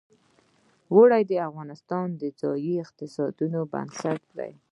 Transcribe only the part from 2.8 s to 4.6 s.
اقتصادونو بنسټ دی.